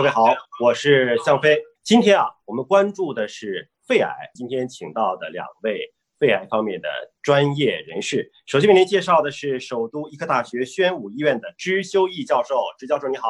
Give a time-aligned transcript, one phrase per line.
[0.00, 1.58] 各位好，我是向飞。
[1.82, 4.10] 今天啊，我们关注的是肺癌。
[4.34, 6.88] 今天请到的两位肺癌方面的
[7.20, 12.62] 专业人士，首先为您介绍的是首都医科大学宣武医院的支修义教授。
[12.78, 13.28] 支教授你好，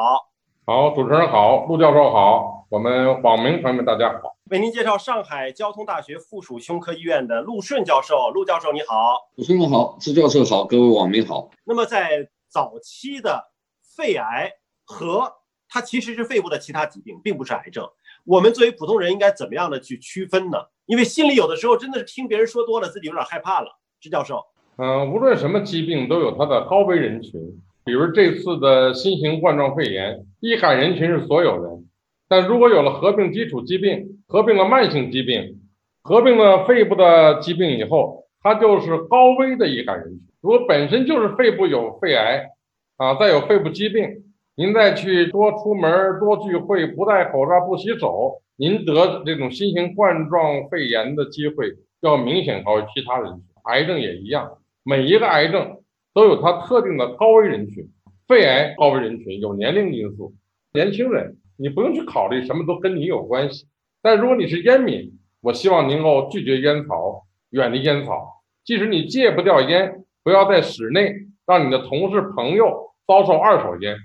[0.65, 4.37] 好，主持人好，陆教授好，我们网民朋友们大家好。
[4.49, 8.29] 为您介绍上海交通大学附属胸科医院的陆顺教授。
[8.29, 11.49] 陆教授你好，主持人好，支教授好，各位网民好。
[11.65, 13.51] 那么在早期的
[13.97, 14.49] 肺癌
[14.85, 15.40] 和
[15.71, 17.87] 它其实是肺部的其他疾病，并不是癌症。
[18.25, 20.57] 我们作为普通人应该怎么样的去区分呢？
[20.85, 23.79] 因为心里有的时候真的是听别人说多了，自己有点害怕了。
[24.01, 24.43] 支教授，
[24.77, 27.39] 嗯，无论什么疾病都有它的高危人群。
[27.85, 31.87] 比如这次的新型冠状肺炎，易感人群是所有人，
[32.27, 35.59] 但如果有了合并基础疾病、合并了慢性疾病、
[36.01, 40.21] 合并了肺部的疾病以后，它就是高危的易感人群。
[40.41, 42.49] 如果本身就是肺部有肺癌，
[42.97, 44.23] 啊，再有肺部疾病，
[44.61, 51.65] 您再去多出门、多聚会、不戴口罩、不洗手，您得这种新型冠状肺炎的机会
[52.01, 53.41] 要明显高于其他人群。
[53.63, 55.81] 癌症也一样，每一个癌症
[56.13, 57.89] 都有它特定的高危人群。
[58.27, 60.35] 肺癌高危人群有年龄因素，
[60.75, 63.65] 年轻人你不用去考虑什么都跟你有关系。
[64.03, 68.43] 但如果你是烟民，我希望您能够拒绝烟草，远离烟草。
[68.63, 70.03] 即使你戒不掉烟。
[70.23, 71.15] 不要在室内
[71.47, 73.95] 让你的同事朋友遭受二手烟，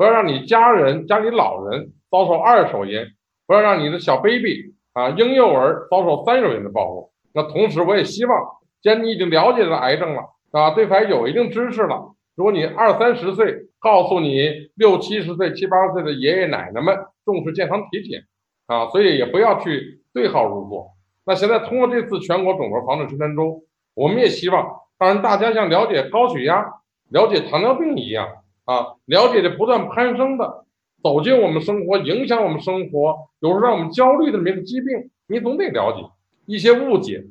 [0.00, 3.06] 不要让你家人家里老人遭受二手烟，
[3.46, 7.12] 不要让你的小 baby 啊婴幼儿遭受三手烟的暴露。
[7.34, 8.40] 那同时，我也希望，
[8.80, 18.22] 既然你已经了解了癌症了啊，对癌有一定知识了，如果你二三十岁，告诉你六七十岁、七八十岁的爷爷奶奶们重视健康体检
[18.68, 20.92] 啊，所以也不要去对号入座。
[21.26, 24.66] 那现在通过这次全国肿瘤防治宣传周，我们也希望。
[24.96, 26.72] 当然，大家像了解高血压、
[27.10, 28.26] 了解糖尿病一样
[28.70, 30.64] 啊，了解的不断攀升的，
[31.02, 36.08] 走进我们生活、影响我们生活，有时候让我们焦虑的这个疾病，你总得了解
[36.46, 37.26] 一些误解、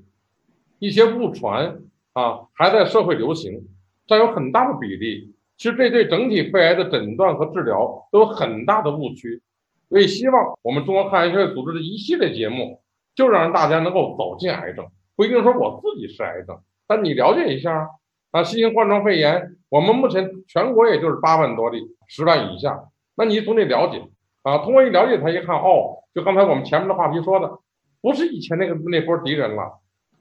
[0.79, 1.79] 一些误传
[2.11, 3.69] 啊，还在社会流行，
[4.05, 5.33] 占有很大的比例。
[5.55, 9.41] 其实这对整体肺癌的诊断和治疗都有很大的误区。
[9.87, 12.81] 所以，希望我们中国抗癌协会组织的一系列节目，
[13.15, 14.85] 就让大家能够走进癌症，
[15.15, 16.59] 不一定说我自己是癌症。
[16.85, 17.87] 但你了解一下
[18.31, 22.83] 啊，新型冠状肺炎，我们目前全国也就是八万多例，十万以下。
[23.15, 24.03] 那你总得了解
[24.43, 27.59] 啊，通过一了解，他一看哦，就刚才我们前面的话题说的，
[28.01, 29.79] 不是以前那个那波敌人了。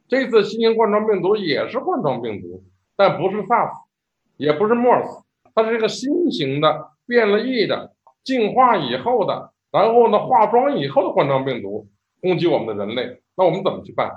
[0.09, 2.63] 这次新型冠状病毒也是冠状病毒，
[2.97, 3.73] 但不是 SARS，
[4.39, 5.23] 也不是 MERS，
[5.55, 7.93] 它是一个新型的、变了异的、
[8.25, 11.87] 进化以后的，然后呢化妆以后的冠状病毒
[12.23, 13.21] 攻击我们的人类。
[13.37, 14.11] 那我们怎么去办？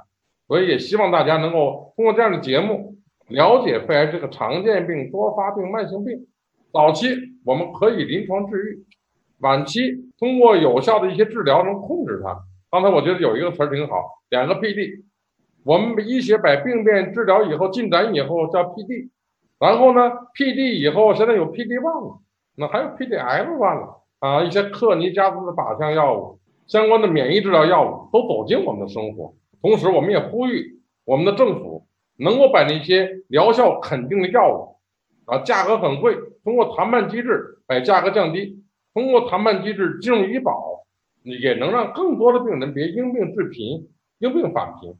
[0.48, 2.96] 所以也希望大家能够通过这样的节目
[3.32, 6.28] 了解肺癌这个常见病、多发病、慢性病。
[6.72, 7.08] 早期
[7.46, 8.86] 我们可以临床治愈，
[9.40, 12.40] 晚期通过有效的一些治疗能控制它。
[12.70, 15.04] 刚才我觉得有一个词儿挺好，两个 PD。
[15.64, 19.10] 我们医学把病变治疗以后进展以后叫 PD，
[19.60, 22.20] 然后呢 PD 以后现在有 PD one 了，
[22.56, 29.36] 那还有 PDL one 了啊，一些克尼加斯的靶向药物、相关的免疫治疗药物都走进我们的生活。
[29.62, 31.71] 同时，我们也呼吁我们的政府
[32.22, 34.78] 能够把那些疗效肯定的药物，
[35.26, 40.86] 啊，价格很贵，通过谈判机制把价格降低，通过谈判机制进入医保，
[41.24, 43.90] 也能让更多的病人别因病致贫，
[44.20, 44.94] 因病返贫。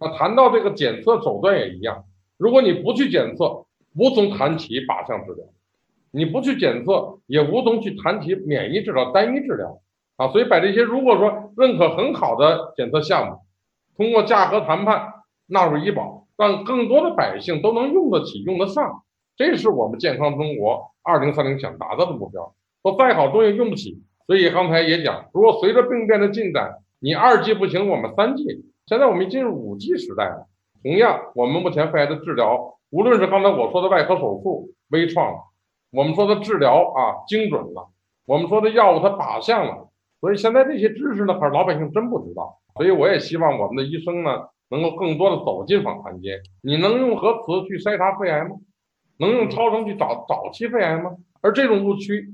[0.00, 2.04] 那谈到这个检测手段也一样，
[2.38, 5.44] 如果你不去检测，无从谈起靶向治疗；
[6.10, 9.80] 你不去检测，也无从去谈起免疫治疗、单一治疗。
[10.16, 13.38] 啊，所以把这些如果说认可很好的检测项目。
[13.96, 15.12] 通过价格谈判
[15.46, 19.04] 纳入医保，让更多的百姓都能用得起、用得上，
[19.36, 22.52] 这是我们健康中国二零三零想达到的目标。
[22.82, 28.44] 说再好东西用不起，所以刚才也讲，如果随着病变的进展，你二 G 不行，我们三 G。
[28.86, 30.48] 现在我们进入五 G 时代了。
[30.82, 35.32] 同样，我们目前肺癌的治疗，无论是刚才我说的外科手术微创，
[35.92, 37.88] 我们说的治疗啊精准了，
[38.26, 39.88] 我们说的药物它靶向了，
[40.20, 42.58] 所以现在这些知识呢，可是老百姓真不知道。
[42.74, 46.40] 所以我也希望我们的医生呢，能够更多的走进访谈间。
[46.62, 48.56] 你能用核磁去筛查肺癌吗？
[49.18, 51.12] 能用超声去找早期肺癌吗？
[51.42, 52.26] 而这种误区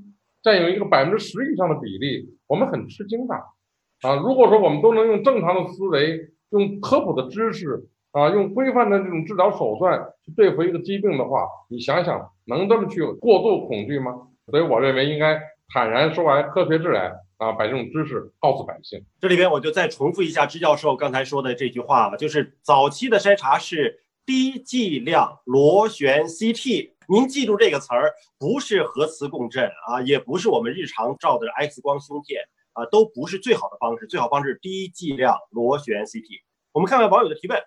[0.43, 3.35] 占有一个百分之十以上的比例，我们很吃惊的。
[3.35, 14.29] 啊，如果说我们都能用正常的思维，用科普的知识，啊，用规范的这种治疗手段去对付一个疾病的话，你想想，能这么去过度恐惧吗？
[14.46, 15.41] 所以我认为应该
[15.75, 17.12] 坦然说完，科学治癌。
[17.38, 19.05] 啊，把这种知识告诉百姓。
[19.20, 26.93] 这里边我就再重复一下支教授刚才说的这句话了，就是早期的筛查是低剂量螺旋 CT。
[27.08, 32.43] 您记住这个词儿，不是核磁共振啊，也不是我们日常照的 X 光胸片，
[32.73, 34.06] 啊，都不是最好的方式。
[34.06, 36.43] 最好方式是低剂量螺旋 CT。
[36.73, 37.58] 我们看看网友的提问，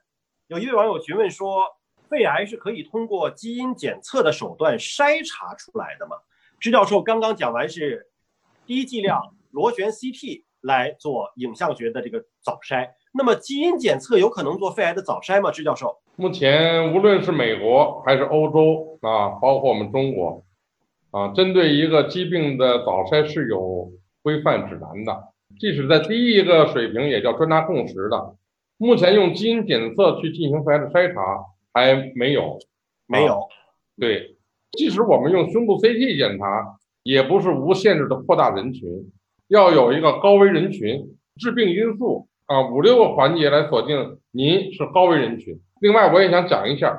[0.47, 1.65] 有一位网友询问说，
[2.09, 6.17] 肺癌是可以通过基因检测的手段筛查出来的吗？
[6.59, 8.11] 支教授刚刚讲完是
[8.67, 15.51] 低剂量螺旋 CT 来做影像学的这个早筛，那么基因检测有可能做肺癌的早筛吗？
[15.51, 15.97] 支教授？
[16.15, 20.43] 目前无论是美国还是欧洲啊，包括我们中国。
[21.11, 23.91] 啊，针对一个疾病的早筛是有
[24.23, 28.35] 规范指南的，即使在低一个水平也叫专家共识的。
[28.77, 31.43] 目前用基因检测去进行肺癌的筛查
[31.73, 32.57] 还没有，
[33.07, 33.41] 没有。
[33.99, 34.37] 对，
[34.71, 38.87] 即使我们用胸部 CT 检查，也不是无限制的扩大人群，
[39.51, 45.59] 要有一个高危人群、致病因素啊五六个环节来锁定您是高危人群。
[45.81, 46.97] 另外，我也想讲一下，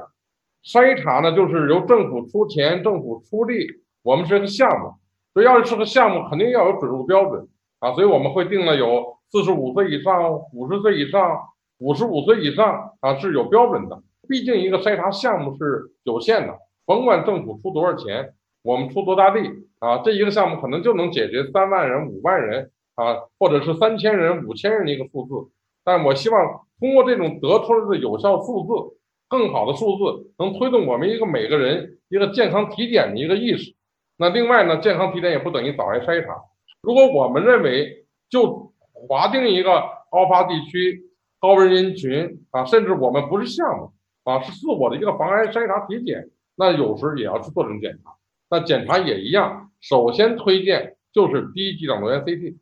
[0.62, 3.66] 筛查呢，就是由政府出钱、政府出力。
[4.02, 4.92] 我们是个项目，
[5.32, 11.38] 所以要是个项目，肯定要有准入标准啊，所以我们会定了有四十五岁以上、五十岁以上、
[11.78, 14.02] 五十五岁以上啊是有标准的。
[14.28, 19.48] 毕竟一个筛查项目是有限的，甭管政府出多少钱，我们出多大力
[19.80, 25.52] 啊，这一个项目可能就能解决三万人、五万人啊，或者是三千人、五千人的一个数字。
[25.84, 28.96] 但我希望通过这种得出来的有效数字，
[29.28, 33.74] 更好的数字，能推动我们一个每个人一个健康体检的一个意识。
[34.16, 36.36] 那另外呢，健康体检也不等于早癌筛查。
[36.82, 38.72] 如果我们认为就
[39.08, 41.10] 划定一个高发地区、
[41.40, 43.92] 高危人群啊，甚至我们不是项目
[44.22, 48.14] 啊，是自我的一个防癌筛查体检，那有时也要去做这种检查。
[48.52, 52.56] 那检查也一样，首先推荐就是低剂量螺旋 CT。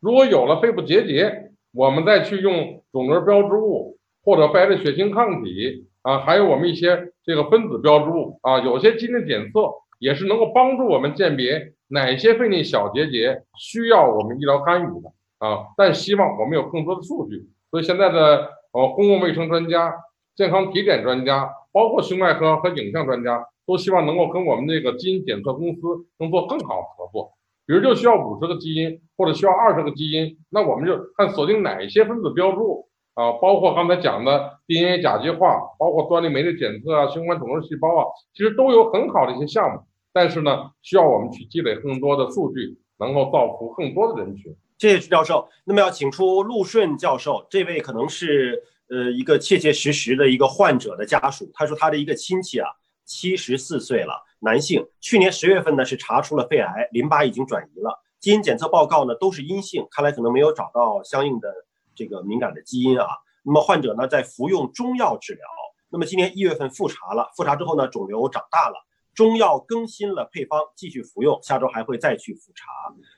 [0.00, 9.60] 如果有了肺部结节，我们再去用肿瘤标志物或者肺癌的血清抗体啊，还有我们一些这个分子标志物啊，有些基因检测。
[9.98, 17.48] 也是能够帮助我们鉴别哪些肺内小结节需要我们医疗干预的啊，但希望我们有更多的数据。
[17.70, 19.94] 所以现在的呃公共卫生专家、
[20.34, 25.80] 健康体检专家，包括胸外科和影像专家，都希望能够跟我们这个基因检测公司
[26.18, 27.32] 能做更好的合作。
[27.66, 39.80] 比如就需要五十个基因，或者需要二十个基因，那我们就看锁定哪一些分子标注啊，包括刚才讲的 DNA 甲基化，包括端粒酶的检测啊，新冠肿瘤细胞啊，其实都有很好的一些项目。
[40.12, 44.54] 但是呢，需要我们去积累更多的数据，能够造福更多的人群。
[44.78, 45.48] 谢谢徐教授。
[45.64, 51.50] 那么要请出陆顺教授，这位可能是呃一个切切实实的一个患者的家属。
[51.52, 52.68] 他说他的一个亲戚啊，
[53.06, 61.48] 七十四岁了，男性，去年十月份呢是查出了肺癌，淋巴已经转移了，基因检测报告呢都是阴性，看来可能没有找到相应的
[61.94, 63.06] 这个敏感的基因啊。
[63.42, 65.46] 那么患者呢在服用中药治疗，
[65.88, 68.74] 那么今年一月份复查了，复查之后呢肿瘤长大了。
[69.14, 71.40] 中药更新了配方，继续服用。
[71.42, 72.66] 下周还会再去复查。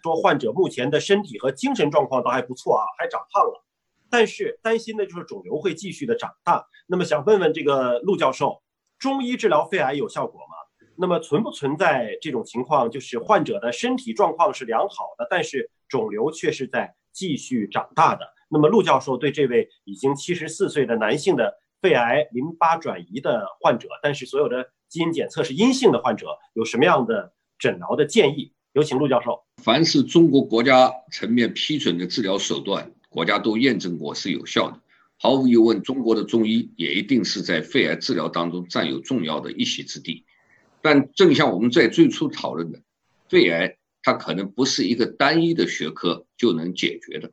[0.05, 3.65] 说患者目前的身体和精神状况都还不错啊，还长胖了，
[4.09, 6.65] 但是担心的就是肿瘤会继续的长大。
[6.87, 8.63] 那么想问问这个陆教授，
[8.99, 10.55] 中医治疗肺癌有效果吗？
[10.97, 18.27] 那么存不存在这种情况，就是患者的身体状况是良好的，但是肿瘤却是在继续长大的？
[18.49, 24.71] 那么陆教授对这位已经七十四岁的男性的肺癌淋巴转移的患者，但是所有的。
[24.89, 28.55] 基因检测是阴性的患者有什么样的诊疗的建议？
[28.73, 29.45] 有请陆教授。
[29.63, 34.81] 凡是中国国家层面批准的治疗手段，国家都验证过是有效的。
[35.21, 40.25] 毫无疑问，中国的中医也一定是在肺癌治疗当中占有重要的一席之地。
[40.81, 42.81] 但正像我们在最初讨论的，
[43.29, 47.33] 肺癌它可能不是一个单一的学科就能解决的，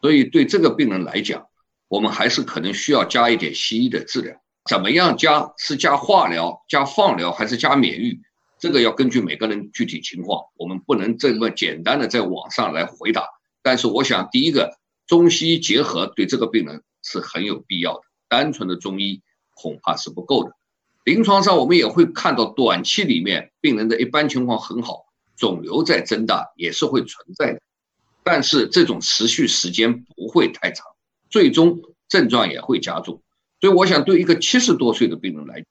[0.00, 1.46] 所以对这个病人来讲，
[1.86, 4.36] 我们还是可能需要加一点西医的治疗。
[4.68, 5.52] 怎么样加？
[5.56, 8.20] 是加化疗、加放疗还是加免疫？
[8.58, 13.22] 这个要根据每个人具体情况，我们不能这么简单的在网上来回答。
[13.62, 19.22] 但是我想，第一个，中西医结合对这个病人是很有必要的，单纯的中医
[19.54, 20.52] 恐怕是不够的。
[21.04, 27.60] 临床上我们也会看到，短期里面病人的一般情况很好，肿瘤在增大也是会存在的，
[28.22, 30.86] 但是这种持续时间不会太长，
[31.30, 33.22] 最终症状也会加重。
[33.60, 35.64] 所以我想，对一个七十多岁的病人来，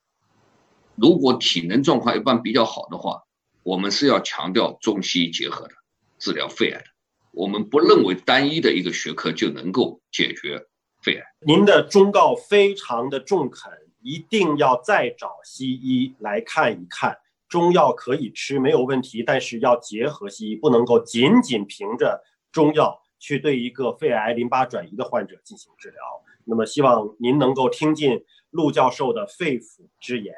[0.95, 3.23] 如果体能状况一般比较好的话，
[3.63, 5.73] 我们是要强调中西医结合的
[6.17, 6.85] 治疗肺癌的。
[7.31, 10.65] 我们不认为单一的一个学科就能够解决
[11.01, 11.23] 肺癌。
[11.41, 17.17] 您的忠告非常的中肯，一定要再找西医来看一看。
[17.47, 25.99] 中药可以吃没有问题，但是要结合西医，不能够仅仅凭着中药去对一个肺癌淋巴转移的患者进行治疗。
[26.45, 30.33] 那么希望您能够听进陆教授的肺腑之言。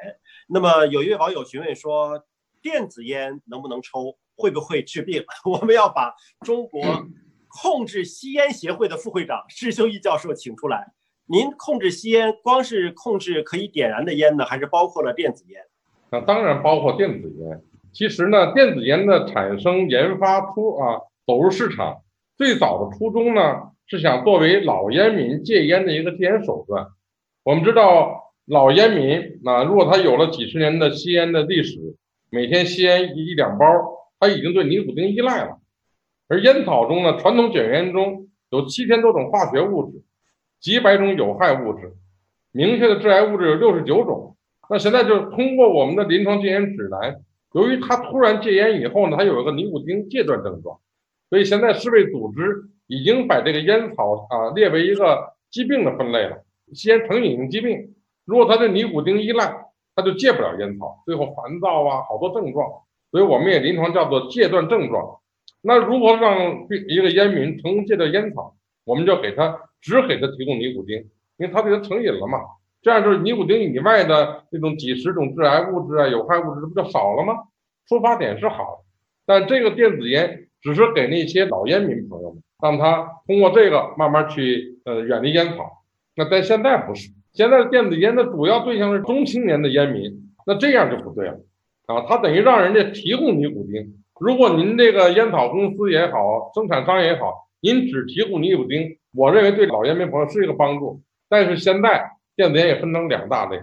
[0.46, 2.24] 那么有一位网友询问说，
[2.60, 4.16] 电子烟能不能抽？
[4.34, 5.22] 会不会治病？
[5.44, 6.82] 我们要把中国
[7.52, 10.92] 控制吸烟协会的副会长施修义教授请出来。
[11.26, 15.60] 您控制吸烟，光是控制可以点燃的烟呢，还是包括了电子烟？
[16.10, 17.60] 那当然包括电子烟。
[17.92, 22.02] 其实呢，电子烟的产生、研发出啊，走入市场，
[22.36, 26.86] 最早的初衷呢，是想作为老烟民戒烟的一个戒烟手段。
[27.44, 31.78] 我们知道，老烟民啊，如果他有了几十年的吸烟的历史，
[32.30, 33.66] 每天吸烟一两包，
[34.18, 35.58] 他已经对尼古丁依赖了。
[36.32, 40.02] 而烟草中呢，传统卷烟中有七千多种化学物质，
[40.60, 41.92] 几百种有害物质，
[42.52, 44.34] 明确的致癌物质有六十九种。
[44.70, 47.20] 那现在就是通过我们的临床戒烟指南，
[47.52, 50.80] 由于他突然戒烟以后呢，他有一个尼古丁戒断症状，
[51.28, 56.38] 所以现在世卫组织已经把这个烟草啊列为一个疾病的分类了，
[56.72, 57.94] 吸烟成瘾性疾病。
[58.24, 62.70] 如果他对尼古丁依赖，他就戒不了烟草，最后烦躁啊，好多症状。
[63.10, 65.18] 所以我们也临床叫做戒断症状。
[65.62, 68.56] 那如何让一个烟民成功戒掉烟草？
[68.84, 70.98] 我们就给他只给他提供尼古丁，
[71.36, 72.40] 因为他对他成瘾了嘛。
[72.82, 77.34] 这样就是尼古丁以外的那种几十种致癌物质啊、有害物质，不就少了吗？
[77.88, 78.84] 出发点是好，
[79.24, 85.84] 但这个电子烟只是给那些老烟民朋友们，让他通过这个慢慢去呃远离烟草。
[86.16, 91.38] 那在现在不是，现在的电子烟的主要对象是中青年的烟民，那这样就不对了
[91.86, 92.04] 啊！
[92.08, 94.01] 他等于让人家提供尼古丁。
[94.20, 101.02] 如果您这个烟草公司也好，生产商也好，您只提供尼古丁，我认为对老烟民朋友是一个帮助。
[101.28, 102.10] 但是现在。
[102.34, 103.60] 电子烟也分成两大类，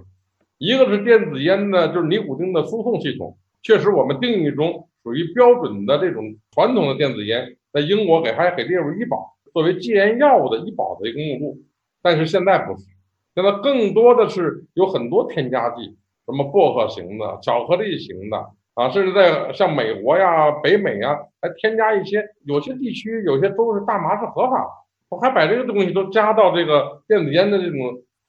[0.60, 11.58] 一个是电子烟的，就是尼古丁的输送系统，确实我们定义中属于标准的这种传统的电子烟，在英国给还给列入医保，作为戒烟药物的医保的一个目录。
[12.04, 12.86] 但是现在不是，
[13.34, 24.70] 现在更多的是有很多添加剂，什么薄荷型的、巧克力型的啊，甚至在像美国呀、北美呀，还添加一些，有些地区有些州是大麻是合法的，
[25.10, 27.78] 我还把这个东西都加到这个电子烟的这种。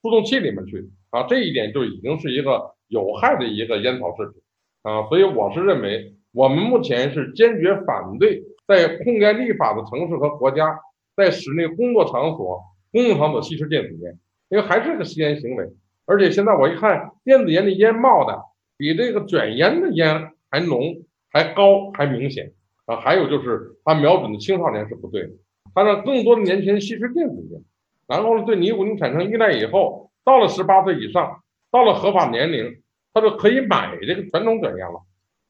[0.02, 4.40] 输送器里面去啊，这一点就已经是一个有害的一个烟草制品
[4.80, 10.80] 啊，所以我是认为，我们目前是坚决反对在控烟立法的城市和国家，
[11.14, 15.66] 在室内工作场所、公共场所吸食电子烟，因为还是个吸烟行为，
[16.06, 18.40] 而且现在我一看，电子烟的烟冒的
[18.78, 20.80] 比这个卷烟的烟还浓、
[21.30, 22.52] 还高、还明显
[22.86, 25.30] 啊，还有就是它瞄准的青少年是不对的，
[25.74, 27.62] 它让更多的年轻人吸食电子烟。
[28.08, 32.82] 然后，对尼古丁产生依赖以后，到了十八岁以上，到了合法年龄，
[33.14, 35.02] 他就可以买这个传统卷烟了。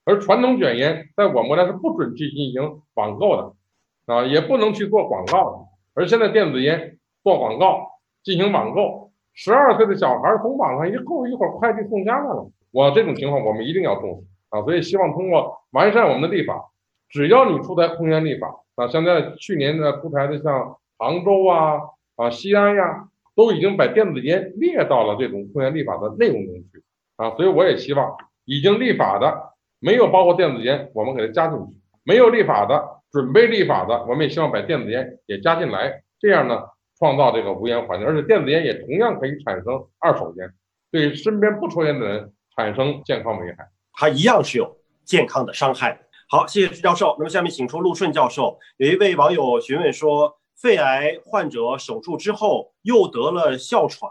[0.05, 5.59] 而传统卷烟在我们国家是不准去进行网购的，啊，也不能去做广告的。
[5.95, 7.87] 而现在电子烟做广告
[8.23, 12.51] 进行网购，十二岁的小孩从网上一购，一会儿快递送家来了。
[12.73, 14.63] 我这种情况我们一定要重视啊！
[14.63, 16.71] 所以希望通过完善我们的立法，
[17.09, 21.81] 只要你出台控烟立法啊，像在去年的出台的像杭州啊。
[22.17, 26.85] 啊，西安呀，都已经把电子烟列到了这种控烟立法的内容中去
[27.17, 28.15] 啊，所以我也希望
[28.45, 31.65] 已经立法的没有包括电子烟，我们给它加进去；
[32.05, 36.03] 没有立法的、准备立法的，我们也希望把电子烟也加进来。
[36.19, 36.63] 这样呢，
[36.99, 40.51] 创造这个无烟环境，而且电子烟也同样可以产生二手烟，
[40.93, 43.67] 对身边不抽烟的人产生健康危害，
[44.01, 46.01] 它一样是有健康的伤害。
[46.27, 47.15] 好，谢谢徐教授。
[47.19, 48.59] 那么下面请出陆顺教授。
[48.79, 50.39] 有一位网友询问说。
[50.57, 54.11] 肺癌患者手术之后又得了哮喘，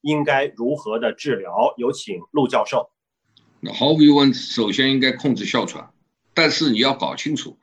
[0.00, 1.72] 应该如何的治疗？
[1.76, 2.90] 有请陆教授。
[3.60, 5.90] 那毫无疑问，首先应该控制哮喘，
[6.34, 7.58] 但是你要搞清楚，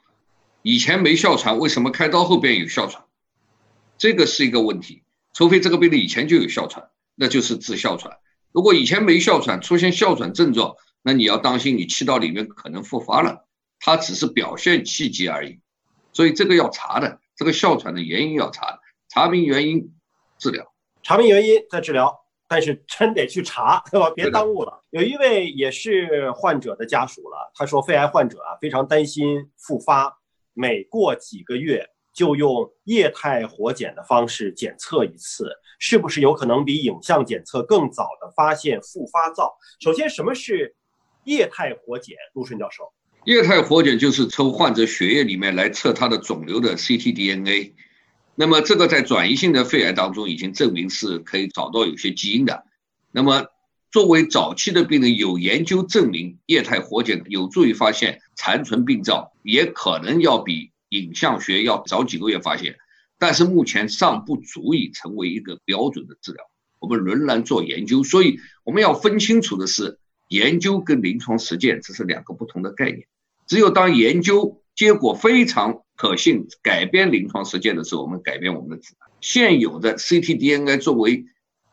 [0.61, 3.03] 以前没哮喘，为什么开刀后边有哮喘？
[3.97, 5.03] 这个是一个问题。
[5.33, 8.17] 除非这个病人以前就有哮喘，那就是治哮喘。
[8.53, 13.47] 如果以前没哮喘，出现哮喘症状，那你要当心，你气道里面可能复发了，
[13.79, 15.59] 它只是表现气机而已。
[16.13, 17.19] 所以这个要查的。
[17.33, 18.79] 这个哮喘的原因要查，
[19.09, 19.91] 查明原因，
[20.37, 22.15] 治疗，查明原因再治疗，
[22.47, 24.11] 但是真得去查，对吧？
[24.11, 24.83] 别耽误了。
[24.91, 30.19] 有一位也是患者的家属了，他说肺癌患者啊非常担心复发，
[30.53, 39.57] 每过几个月就用液态活检的方式检测一次，是不是有可能比影像检测更早的发现复发灶？
[39.79, 40.75] 首先，什么是
[41.23, 42.17] 液态活检？
[42.33, 42.91] 陆顺教授。
[43.25, 47.73] 液态活检就是抽患者血液里面来测他的肿瘤的 ctDNA，
[48.33, 52.63] 那么这个在转移性的肺癌当中已经证明是可以找到有些基因的。
[53.11, 53.45] 那么
[53.91, 62.77] 作为早期的病人，有研究证明液态活检有助于发现残存病灶，也可能要比影像学要早几个月发现，
[63.19, 66.43] 但是目前尚不足以成为一个标准的治疗。
[66.79, 69.99] 我们仍然做研究，所以我们要分清楚的是。
[70.31, 73.05] 研究跟临床实践这是两个不同的概念。
[73.47, 79.09] 只有当研究结果非常可信，改变临床实践的时候，我们改变我们的指南。
[79.19, 81.25] 现有的 ctDNA 作为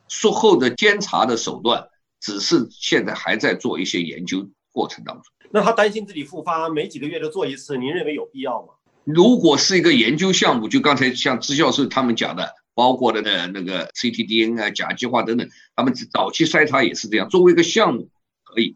[0.08, 1.86] 术后的监察的手段，
[2.20, 5.24] 只是现在还在做一些研究过程当中。
[5.52, 8.74] 那他担心自己复发，每几个月就做一次，您认为有必要吗？
[9.04, 17.28] 如果是一个研究项目，就刚才像支教授他们讲的，包括的的那个 ctDNA 甲基化等等，他们早期筛查也是这样。
[17.28, 18.10] 作为一个项目
[18.48, 18.74] 可以，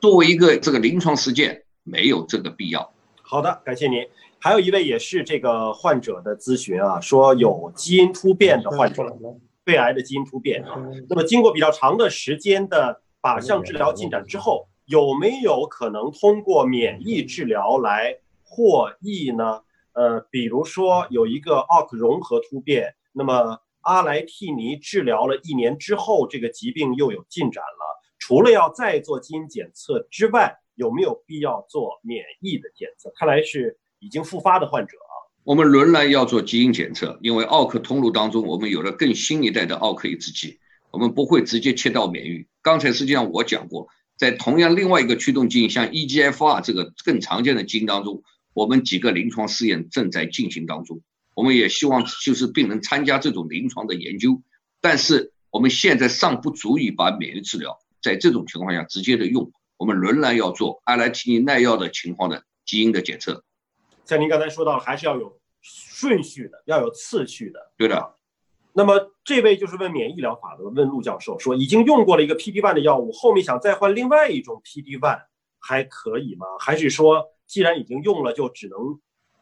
[0.00, 2.92] 作为一个这个临床实践没有这个必要。
[3.22, 4.06] 好的，感谢您。
[4.38, 9.02] 还有一位也是这个患者的咨询啊，说有基因突变的患者，
[9.64, 10.76] 肺癌的基因突变啊。
[11.08, 19.62] 那么经过比较长的时间的靶向治疗进展之后，有没有可能通过免疫治疗来获益呢？
[19.94, 27.85] 呃，比如说有一个 ALK 融合突变，那么阿莱替尼治疗了一年之后，这个疾病又有进展了。
[28.26, 33.12] 除了要再做基因检测之外，有没有必要做免疫的检测？
[33.14, 35.14] 看来是已经复发的患者啊。
[35.44, 40.58] 我们仍然要做基因检测，因为奥克通路当中，我们有了更新一代的奥克抑制剂，
[40.90, 42.44] 我们不会直接切到免疫。
[42.62, 43.86] 刚才实际上我讲过，
[44.18, 48.24] 在同样另外一个驱动基因，像 EGFR 这个更常见的基因当中。
[48.54, 51.00] 我们几个临床试验正在进行当中，
[51.36, 54.42] 我们也希望就是病人参加这种临床的研究，
[54.80, 63.42] 但是我们现在尚不足以把免疫治疗在这种情况下直接的用，我们仍然要做阿莱替尼耐药的情况的基因的检测。
[64.04, 67.72] 像您刚才说到，还是要有顺序的，要有次序的。
[67.76, 68.14] 对的。
[68.72, 75.22] 那么这位就是问免疫疗法的，问陆教授说，已经用过了一个 PD one 的药物，后面想再换另外一种 PD one，
[75.58, 76.46] 还可以吗？
[76.60, 77.24] 还是说？
[77.48, 78.78] 既然已经用了，就只能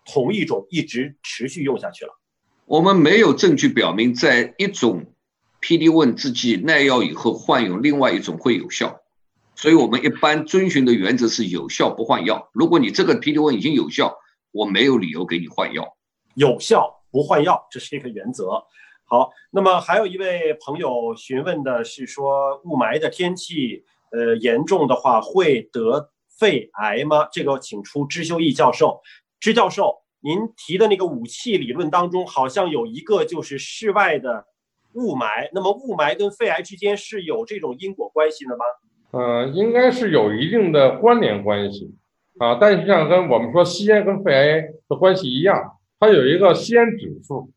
[0.07, 2.19] 同一种一直持续用下去了。
[2.65, 5.14] 我们没有证据表明，在一种
[5.65, 9.01] PD-1 制剂耐药以后换用另外一种会有效，
[9.55, 12.51] 所以我们一般遵循的原则是有效不换药。
[12.53, 14.15] 如果你这个 PD-1 已经有效，
[14.53, 15.97] 我没有理由给你换药。
[16.35, 18.63] 有效不换药，这是一个原则。
[19.07, 26.11] 好，那么还有一位朋友询问的是说，雾霾的天气，呃，严重的话会得。
[26.37, 27.29] 肺癌吗？
[27.33, 29.01] 这个请出支修义教授。
[29.39, 34.45] 支教授，您提的那个武器理论当中，好像有一个就是室外的
[34.95, 35.49] 雾霾。
[35.53, 38.65] 那么雾霾跟肺癌之间是有这种因果关系的吗？
[39.13, 41.95] 呃，应该是有一定的关联关系
[42.39, 42.59] 啊。
[42.61, 47.51] 但是像跟我们说吸烟跟肺癌的关系一样，它有一个吸烟指数。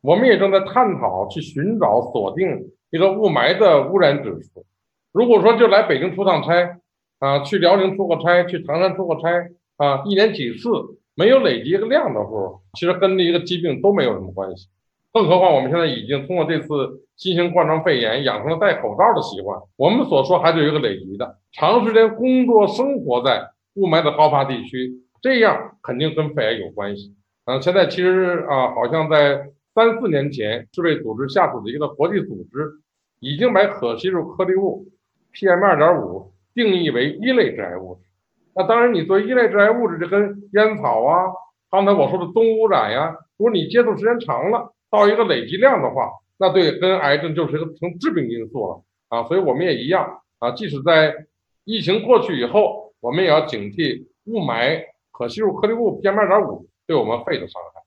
[0.00, 4.64] 我们也正在探讨去寻找锁定一个雾霾的污染指数。
[5.12, 6.78] 如果说就来北京出趟差。
[7.22, 9.28] 啊，去辽宁出个差，去唐山出个差，
[9.76, 10.68] 啊，一年几次，
[11.14, 14.66] 没有累积一个量的时候，其实跟这一个疾病都没有什么关系。
[15.12, 19.60] 更何况我们现在已经通过这次新型冠状肺炎养成了戴口罩的习惯。
[19.76, 27.14] 我们所说还是有一个累积的，长时间工作生活在雾霾的高发地区，这样肯定跟肺癌有关系。
[27.44, 32.80] 嗯，现在其实啊，好像在三四年前，世卫组织下属的一个国际组织，
[33.20, 34.86] 已经把可吸入颗粒物
[35.34, 36.32] PM 二点五。
[36.54, 38.02] 定义为一类致癌物质，
[38.54, 41.32] 那当然，你做一类致癌物质，就跟烟草啊，
[41.70, 49.26] 刚才我说的氡污染呀，如果你接触时间长了，到一个累积量的话，那对跟癌症就是一个成致病因素了啊。
[49.26, 51.12] 所以我们也一样啊，即使在
[51.64, 57.82] 疫情过去以后，我们也要警惕雾霾、可吸入颗粒物 PM 二点五对我们肺的伤害。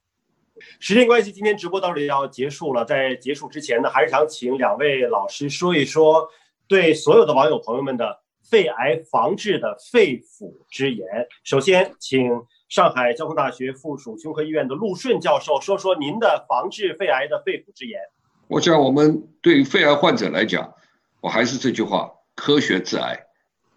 [0.79, 6.27] 时间关系，今天直播到这里要结束了，在结束之前呢，还是想请两位老师说一说
[6.67, 8.19] 对所有的网友朋友们的。
[8.47, 11.07] 肺癌防治的肺腑之言。
[11.43, 12.29] 首先，请
[12.67, 17.99] 上海交通大学附属胸科医院的陆顺教授说说您的防治肺癌的肺腑之言。
[18.47, 20.73] 我想，我们对肺癌患者来讲，
[21.21, 23.19] 我还是这句话：科学治癌，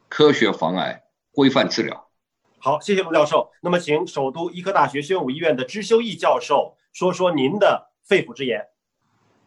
[0.08, 2.08] 科学防癌，规范治疗。
[2.58, 3.50] 好，谢谢陆教授。
[3.62, 8.66] 那么，请首都医科大学宣武医院的支修义教授说说您的肺腑之言。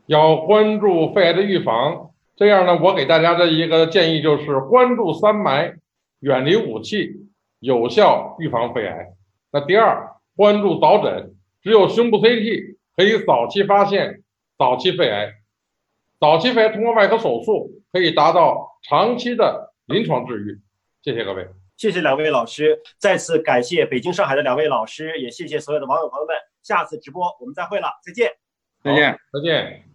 [0.05, 2.11] 要关注肺癌的预防。
[2.35, 5.77] 这样呢，我给大家的一个建议就是关注三霾，
[6.21, 7.27] 远离武器，
[7.59, 9.13] 有效预防肺癌。
[9.51, 14.23] 那第二，关注早诊，只有胸部 CT 可以早期发现
[14.57, 15.33] 早期肺癌，
[16.19, 20.59] 早期肺癌通过外科手术可以达到长期的临床治愈。
[21.03, 26.35] 谢谢各位，谢谢两位老师，再次感谢北京、上海的两位老师，也谢谢所有的网友朋友们。
[26.61, 28.31] 下次直播我们再会了，再见，
[28.83, 29.90] 再见，再见。